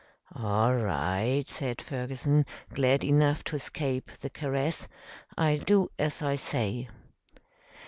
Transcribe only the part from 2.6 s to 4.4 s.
glad enough to escape the